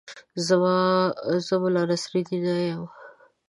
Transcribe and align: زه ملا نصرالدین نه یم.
زه 1.45 1.55
ملا 1.61 1.83
نصرالدین 1.91 2.41
نه 2.55 2.61
یم. 2.69 2.83